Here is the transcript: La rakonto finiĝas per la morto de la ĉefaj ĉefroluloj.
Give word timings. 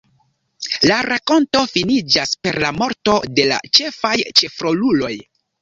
La 0.91 0.95
rakonto 1.07 1.61
finiĝas 1.75 2.33
per 2.47 2.59
la 2.65 2.71
morto 2.79 3.19
de 3.41 3.47
la 3.53 3.63
ĉefaj 3.79 4.17
ĉefroluloj. 4.43 5.17